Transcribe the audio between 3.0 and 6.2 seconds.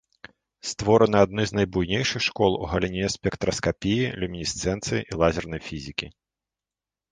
спектраскапіі, люмінесцэнцыі і лазернай фізікі.